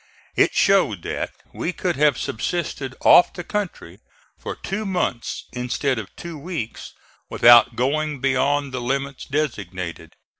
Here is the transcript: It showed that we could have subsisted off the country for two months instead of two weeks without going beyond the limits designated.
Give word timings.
It 0.35 0.55
showed 0.55 1.03
that 1.03 1.31
we 1.53 1.73
could 1.73 1.95
have 1.95 2.17
subsisted 2.17 2.95
off 3.01 3.31
the 3.33 3.43
country 3.43 3.99
for 4.35 4.55
two 4.55 4.83
months 4.83 5.45
instead 5.53 5.99
of 5.99 6.09
two 6.15 6.39
weeks 6.39 6.93
without 7.29 7.75
going 7.75 8.19
beyond 8.19 8.71
the 8.73 8.81
limits 8.81 9.25
designated. 9.25 10.13